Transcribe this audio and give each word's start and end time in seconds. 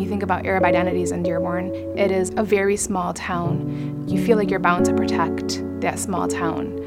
you 0.00 0.08
think 0.08 0.22
about 0.22 0.46
Arab 0.46 0.64
identities 0.64 1.12
in 1.12 1.22
Dearborn, 1.22 1.74
it 1.98 2.10
is 2.10 2.32
a 2.36 2.42
very 2.42 2.76
small 2.76 3.12
town. 3.12 4.04
You 4.08 4.24
feel 4.24 4.36
like 4.36 4.50
you're 4.50 4.58
bound 4.58 4.86
to 4.86 4.94
protect 4.94 5.62
that 5.80 5.98
small 5.98 6.26
town. 6.26 6.78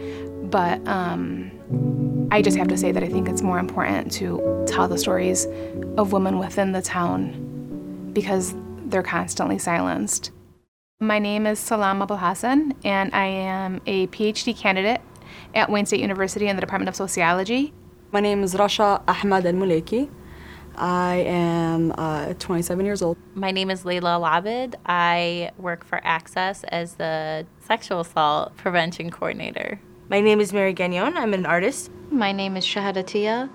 But 0.49 0.85
um, 0.87 1.51
I 2.31 2.41
just 2.41 2.57
have 2.57 2.67
to 2.69 2.77
say 2.77 2.91
that 2.91 3.03
I 3.03 3.09
think 3.09 3.29
it's 3.29 3.41
more 3.41 3.59
important 3.59 4.11
to 4.13 4.65
tell 4.67 4.87
the 4.87 4.97
stories 4.97 5.45
of 5.97 6.11
women 6.11 6.39
within 6.39 6.71
the 6.71 6.81
town 6.81 8.11
because 8.13 8.55
they're 8.85 9.03
constantly 9.03 9.59
silenced. 9.59 10.31
My 10.99 11.19
name 11.19 11.45
is 11.45 11.59
Salam 11.59 12.01
Abul 12.01 12.17
Hassan, 12.17 12.73
and 12.83 13.13
I 13.13 13.25
am 13.25 13.81
a 13.85 14.07
PhD 14.07 14.55
candidate 14.55 15.01
at 15.53 15.69
Wayne 15.69 15.85
State 15.85 15.99
University 15.99 16.47
in 16.47 16.55
the 16.55 16.61
Department 16.61 16.89
of 16.89 16.95
Sociology. 16.95 17.73
My 18.11 18.19
name 18.19 18.43
is 18.43 18.53
Rasha 18.53 19.01
Ahmad 19.07 19.45
Al 19.45 19.53
Muleki. 19.53 20.09
I 20.75 21.15
am 21.27 21.93
uh, 21.97 22.33
27 22.33 22.85
years 22.85 23.01
old. 23.01 23.17
My 23.35 23.51
name 23.51 23.69
is 23.69 23.83
Layla 23.83 24.19
Labid. 24.19 24.75
I 24.85 25.51
work 25.57 25.83
for 25.83 26.01
Access 26.03 26.63
as 26.65 26.95
the 26.95 27.45
sexual 27.59 28.01
assault 28.01 28.55
prevention 28.57 29.11
coordinator. 29.11 29.79
My 30.09 30.19
name 30.19 30.39
is 30.39 30.51
Mary 30.51 30.73
Gagnon. 30.73 31.15
I'm 31.15 31.33
an 31.33 31.45
artist. 31.45 31.91
My 32.09 32.31
name 32.31 32.57
is 32.57 32.65
Shahadatia. 32.65 33.49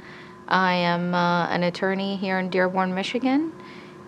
I 0.48 0.74
am 0.74 1.14
uh, 1.14 1.46
an 1.48 1.62
attorney 1.62 2.16
here 2.16 2.38
in 2.38 2.48
Dearborn, 2.48 2.94
Michigan, 2.94 3.52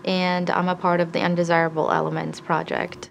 and 0.05 0.49
I'm 0.49 0.69
a 0.69 0.75
part 0.75 1.01
of 1.01 1.13
the 1.13 1.21
Undesirable 1.21 1.91
Elements 1.91 2.41
Project. 2.41 3.11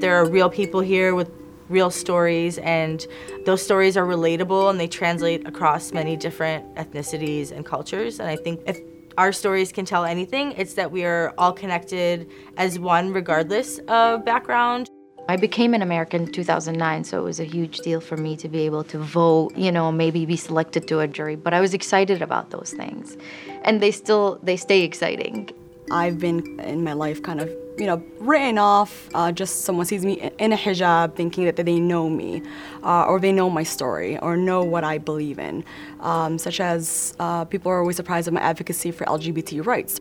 There 0.00 0.16
are 0.16 0.28
real 0.28 0.48
people 0.48 0.80
here 0.80 1.14
with 1.14 1.30
real 1.70 1.90
stories, 1.90 2.58
and 2.58 3.06
those 3.46 3.62
stories 3.62 3.96
are 3.96 4.06
relatable 4.06 4.68
and 4.68 4.78
they 4.78 4.88
translate 4.88 5.46
across 5.46 5.92
many 5.92 6.16
different 6.16 6.74
ethnicities 6.74 7.52
and 7.52 7.64
cultures. 7.64 8.20
And 8.20 8.28
I 8.28 8.36
think 8.36 8.60
if 8.66 8.78
our 9.16 9.32
stories 9.32 9.72
can 9.72 9.84
tell 9.84 10.04
anything, 10.04 10.52
it's 10.52 10.74
that 10.74 10.90
we 10.90 11.04
are 11.04 11.32
all 11.38 11.52
connected 11.52 12.28
as 12.56 12.78
one, 12.78 13.12
regardless 13.12 13.78
of 13.88 14.24
background. 14.24 14.90
I 15.28 15.36
became 15.36 15.74
an 15.74 15.82
American 15.82 16.22
in 16.22 16.32
2009, 16.32 17.04
so 17.04 17.20
it 17.20 17.22
was 17.22 17.38
a 17.38 17.44
huge 17.44 17.78
deal 17.80 18.00
for 18.00 18.16
me 18.16 18.36
to 18.38 18.48
be 18.48 18.60
able 18.66 18.82
to 18.84 18.98
vote, 18.98 19.56
you 19.56 19.70
know, 19.70 19.92
maybe 19.92 20.26
be 20.26 20.36
selected 20.36 20.88
to 20.88 20.98
a 21.00 21.06
jury, 21.06 21.36
but 21.36 21.54
I 21.54 21.60
was 21.60 21.72
excited 21.72 22.20
about 22.20 22.50
those 22.50 22.72
things. 22.76 23.16
And 23.62 23.80
they 23.80 23.92
still 23.92 24.40
they 24.42 24.56
stay 24.56 24.82
exciting. 24.82 25.50
I've 25.92 26.18
been 26.18 26.58
in 26.60 26.82
my 26.82 26.94
life 26.94 27.22
kind 27.22 27.40
of, 27.40 27.48
you 27.80 27.86
know, 27.86 28.02
written 28.18 28.58
off. 28.58 29.08
Uh, 29.14 29.32
just 29.32 29.62
someone 29.62 29.86
sees 29.86 30.04
me 30.04 30.30
in 30.38 30.52
a 30.52 30.56
hijab 30.56 31.16
thinking 31.16 31.46
that 31.46 31.56
they 31.56 31.80
know 31.80 32.10
me, 32.10 32.42
uh, 32.84 33.04
or 33.04 33.18
they 33.18 33.32
know 33.32 33.48
my 33.48 33.62
story, 33.62 34.18
or 34.18 34.36
know 34.36 34.62
what 34.62 34.84
I 34.84 34.98
believe 34.98 35.38
in. 35.38 35.64
Um, 36.00 36.38
such 36.38 36.60
as 36.60 37.14
uh, 37.18 37.46
people 37.46 37.72
are 37.72 37.80
always 37.80 37.96
surprised 37.96 38.28
at 38.28 38.34
my 38.34 38.40
advocacy 38.40 38.90
for 38.90 39.06
LGBT 39.06 39.64
rights. 39.64 39.98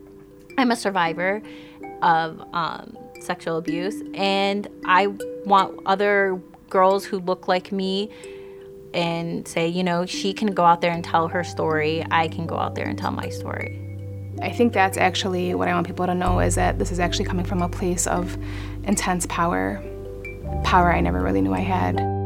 I'm 0.58 0.72
a 0.72 0.76
survivor 0.76 1.42
of 2.02 2.42
um, 2.54 2.98
sexual 3.22 3.58
abuse, 3.58 4.04
and 4.14 4.68
I 4.86 5.08
want 5.46 5.80
other 5.86 6.42
girls 6.70 7.06
who 7.06 7.20
look 7.20 7.48
like 7.48 7.72
me 7.72 8.10
and 8.94 9.48
say, 9.48 9.68
you 9.68 9.84
know, 9.84 10.06
she 10.06 10.34
can 10.34 10.54
go 10.54 10.66
out 10.66 10.82
there 10.82 10.92
and 10.92 11.04
tell 11.04 11.30
her 11.30 11.44
story. 11.44 12.06
I 12.12 12.28
can 12.28 12.46
go 12.46 12.58
out 12.58 12.76
there 12.76 12.88
and 12.88 12.98
tell 12.98 13.12
my 13.12 13.30
story. 13.30 13.89
I 14.42 14.52
think 14.52 14.74
that's 14.74 14.98
actually 14.98 15.54
what 15.54 15.68
I 15.68 15.74
want 15.74 15.86
people 15.86 16.06
to 16.06 16.16
know 16.16 16.40
is 16.40 16.56
that 16.56 16.80
this 16.80 16.92
is 16.92 17.00
actually 17.00 17.26
coming 17.26 17.46
from 17.46 17.62
a 17.62 17.70
place 17.70 18.08
of 18.08 18.38
intense 18.86 19.26
power, 19.26 19.84
power 20.64 20.94
I 20.94 21.02
never 21.02 21.22
really 21.22 21.42
knew 21.42 21.54
I 21.54 21.60
had. 21.60 22.19